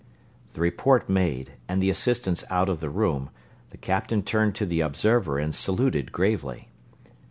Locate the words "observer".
4.81-5.37